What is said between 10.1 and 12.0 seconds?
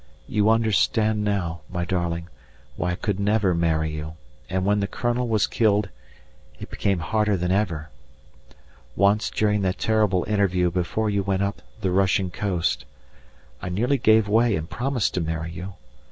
interview before you went up the